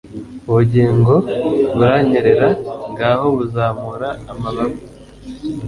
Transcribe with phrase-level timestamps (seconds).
[0.49, 1.13] Ubugingo
[1.75, 2.49] buranyerera
[2.91, 4.77] ngaho buzamura amababa